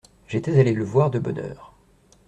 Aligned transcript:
J’étais 0.27 0.59
allé 0.59 0.73
le 0.73 0.83
voir 0.83 1.11
de 1.11 1.19
bonne 1.19 1.37
heure. 1.37 1.73